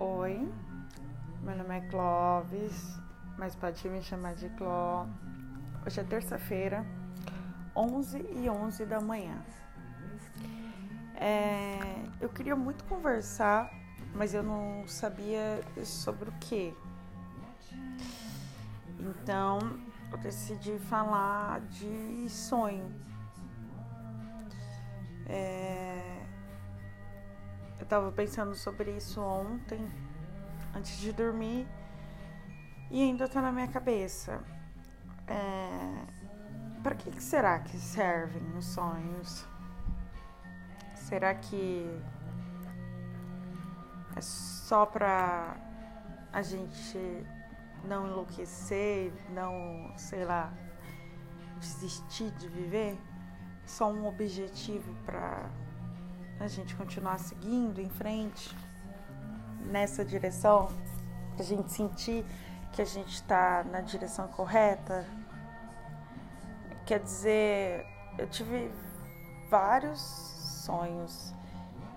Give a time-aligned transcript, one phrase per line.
[0.00, 0.48] Oi,
[1.42, 3.00] meu nome é Clóvis,
[3.36, 5.04] mas pode me chamar de Cló.
[5.84, 6.86] Hoje é terça-feira,
[7.74, 9.42] 11 e 11 da manhã.
[11.16, 11.80] É,
[12.20, 13.72] eu queria muito conversar,
[14.14, 16.72] mas eu não sabia sobre o que.
[19.00, 19.58] Então,
[20.12, 22.88] eu decidi falar de sonho.
[27.88, 29.80] Eu tava pensando sobre isso ontem,
[30.76, 31.66] antes de dormir,
[32.90, 34.44] e ainda tá na minha cabeça.
[35.26, 39.46] É, para que, que será que servem os sonhos?
[40.94, 41.88] Será que
[44.14, 45.56] é só pra
[46.30, 46.98] a gente
[47.84, 50.52] não enlouquecer, não, sei lá,
[51.58, 52.98] desistir de viver?
[53.64, 55.50] Só um objetivo para
[56.40, 58.56] a gente continuar seguindo em frente
[59.66, 60.68] nessa direção,
[61.38, 62.24] a gente sentir
[62.72, 65.04] que a gente está na direção correta.
[66.86, 67.84] Quer dizer,
[68.16, 68.70] eu tive
[69.50, 71.34] vários sonhos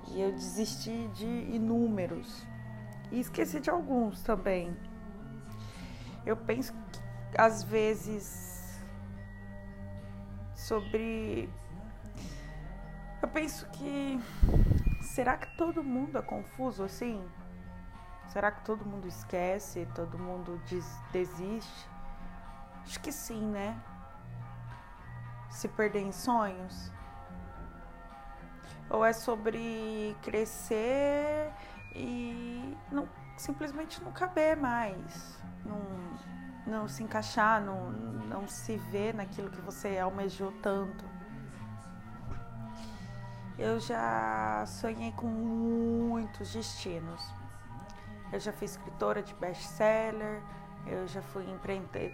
[0.09, 2.45] e eu desisti de inúmeros
[3.11, 4.75] e esqueci de alguns também.
[6.25, 8.79] Eu penso que, às vezes
[10.55, 11.49] sobre
[13.21, 14.19] eu penso que.
[15.01, 17.23] Será que todo mundo é confuso assim?
[18.27, 19.87] Será que todo mundo esquece?
[19.93, 21.89] Todo mundo des desiste?
[22.83, 23.77] Acho que sim, né?
[25.49, 26.91] Se perder em sonhos?
[28.89, 31.51] Ou é sobre crescer
[31.93, 35.39] e não, simplesmente não caber mais?
[35.65, 35.81] Não,
[36.65, 41.10] não se encaixar, não, não se ver naquilo que você almejou tanto?
[43.61, 47.21] Eu já sonhei com muitos destinos.
[48.33, 50.41] Eu já fui escritora de best-seller,
[50.87, 51.45] eu já fui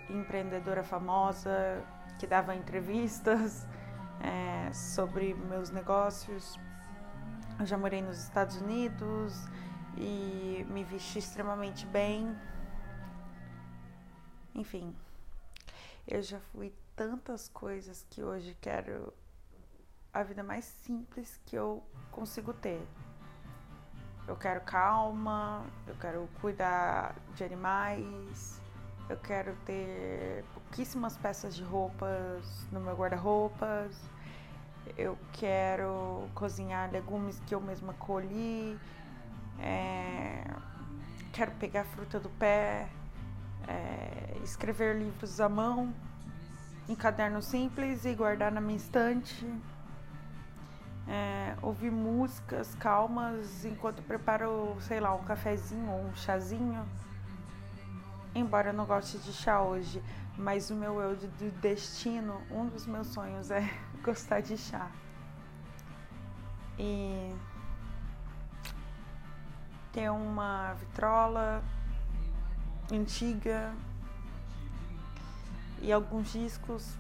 [0.09, 1.81] empreendedora famosa
[2.19, 3.65] que dava entrevistas
[4.19, 6.59] é, sobre meus negócios.
[7.57, 9.33] Eu já morei nos Estados Unidos
[9.95, 12.37] e me vesti extremamente bem.
[14.53, 14.93] Enfim,
[16.05, 19.13] eu já fui tantas coisas que hoje quero
[20.19, 22.81] a vida mais simples que eu consigo ter.
[24.27, 28.59] Eu quero calma, eu quero cuidar de animais,
[29.07, 33.95] eu quero ter pouquíssimas peças de roupas no meu guarda-roupas,
[34.97, 38.77] eu quero cozinhar legumes que eu mesma colhi,
[39.59, 40.43] é,
[41.31, 42.89] quero pegar fruta do pé,
[43.67, 45.93] é, escrever livros à mão,
[46.89, 49.45] em caderno simples e guardar na minha estante
[51.07, 56.85] é, ouvir músicas calmas enquanto preparo, sei lá, um cafezinho ou um chazinho.
[58.35, 60.03] Embora eu não goste de chá hoje,
[60.37, 63.67] mas o meu eu do destino, um dos meus sonhos é
[64.03, 64.91] gostar de chá.
[66.77, 67.33] E
[69.91, 71.63] ter uma vitrola
[72.91, 73.73] antiga
[75.81, 76.95] e alguns discos,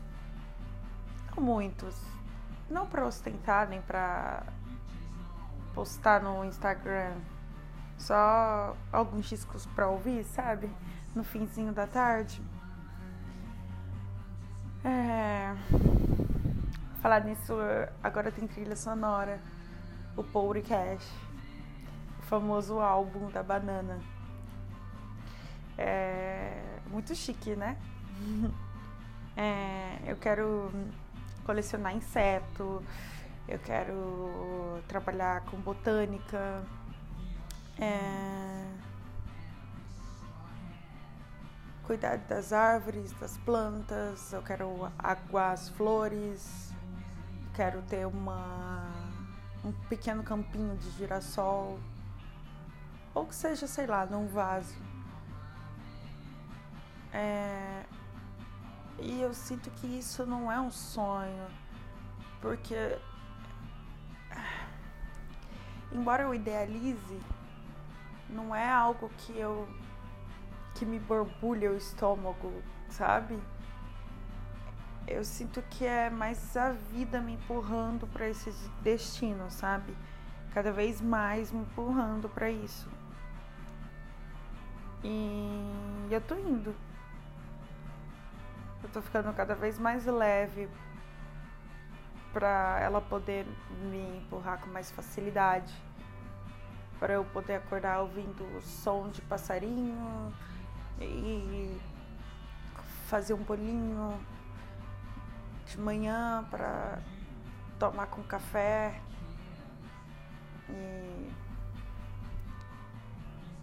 [1.35, 1.95] não muitos,
[2.69, 4.43] não para ostentar nem para
[5.73, 7.15] postar no Instagram,
[7.97, 10.69] só alguns discos para ouvir, sabe?
[11.15, 12.41] No finzinho da tarde.
[14.83, 15.55] É...
[17.01, 17.53] Falar nisso,
[18.03, 19.39] agora tem trilha sonora,
[20.15, 21.11] o podcast,
[22.19, 23.99] o famoso álbum da banana.
[25.77, 27.77] É muito chique, né?
[29.39, 30.71] É, eu quero
[31.47, 32.83] colecionar inseto,
[33.47, 36.61] eu quero trabalhar com botânica.
[37.79, 38.67] É...
[41.83, 46.73] Cuidar das árvores, das plantas, eu quero aguar as flores,
[47.55, 48.85] quero ter uma,
[49.63, 51.79] um pequeno campinho de girassol,
[53.13, 54.75] ou que seja, sei lá, num vaso.
[57.13, 57.85] É,
[58.99, 61.47] e eu sinto que isso não é um sonho,
[62.41, 62.97] porque
[65.91, 67.19] embora eu idealize,
[68.29, 69.67] não é algo que eu
[70.75, 73.39] que me borbulha o estômago, sabe?
[75.07, 78.51] Eu sinto que é mais a vida me empurrando para esse
[78.83, 79.95] destino, sabe?
[80.53, 82.87] Cada vez mais me empurrando para isso.
[85.03, 86.75] E eu tô indo.
[88.83, 90.69] Eu tô ficando cada vez mais leve
[92.31, 93.45] para ela poder
[93.89, 95.73] me empurrar com mais facilidade.
[96.99, 100.33] para eu poder acordar ouvindo o som de passarinho
[100.99, 101.79] e
[103.07, 104.19] fazer um bolinho
[105.65, 106.99] de manhã para
[107.77, 108.99] tomar com café.
[110.69, 111.31] E...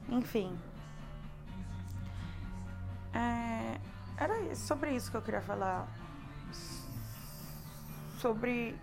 [0.09, 0.57] Enfim.
[3.13, 3.81] É...
[4.17, 5.89] Era sobre isso que eu queria falar.
[8.19, 8.79] Sobre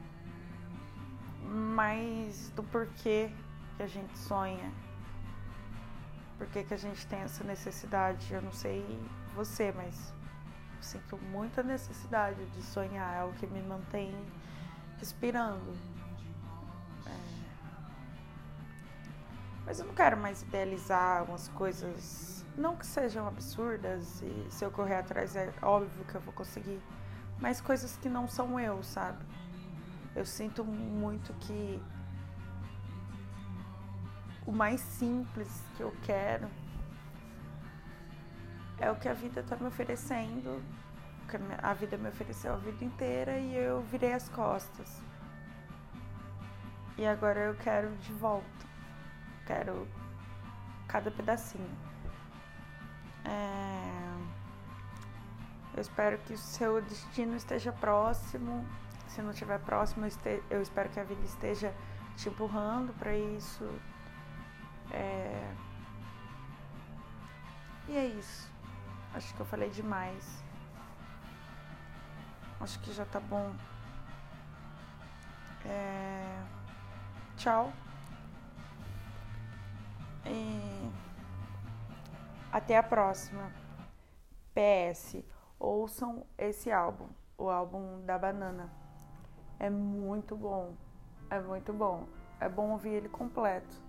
[1.46, 3.32] mais do porquê
[3.78, 4.72] que a gente sonha.
[6.38, 8.34] Por que, a gente tem essa necessidade?
[8.34, 8.84] Eu não sei
[9.36, 10.14] você, mas
[10.82, 13.22] sinto muita necessidade de sonhar.
[13.22, 14.16] É o que me mantém
[14.98, 15.78] respirando.
[17.06, 17.12] É...
[19.66, 24.72] Mas eu não quero mais idealizar umas coisas, não que sejam absurdas, e se eu
[24.72, 26.82] correr atrás é óbvio que eu vou conseguir,
[27.40, 29.24] mas coisas que não são eu, sabe?
[30.16, 31.82] Eu sinto muito que
[34.46, 36.48] o mais simples que eu quero
[38.78, 40.62] é o que a vida está me oferecendo,
[41.30, 45.02] que a vida me ofereceu a vida inteira e eu virei as costas.
[46.98, 48.46] E agora eu quero de volta.
[49.46, 49.88] Quero
[50.88, 51.70] cada pedacinho.
[53.26, 53.82] É...
[55.76, 58.66] Eu espero que o seu destino esteja próximo
[59.12, 60.08] se não estiver próximo,
[60.50, 61.74] eu espero que a vida esteja
[62.16, 63.70] te empurrando para isso.
[64.90, 65.54] É...
[67.90, 68.50] E é isso.
[69.14, 70.42] Acho que eu falei demais.
[72.62, 73.54] Acho que já tá bom.
[75.66, 76.42] É...
[77.36, 77.74] Tchau.
[82.52, 83.52] Até a próxima.
[84.54, 85.24] PS.
[85.58, 87.08] Ouçam esse álbum,
[87.38, 88.70] o álbum da banana.
[89.60, 90.76] É muito bom.
[91.30, 92.08] É muito bom.
[92.40, 93.82] É bom ouvir ele completo.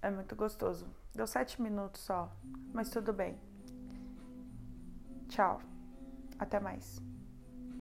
[0.00, 0.86] É muito gostoso.
[1.14, 2.30] Deu sete minutos só,
[2.72, 3.40] mas tudo bem.
[5.28, 5.60] Tchau.
[6.38, 7.00] Até mais.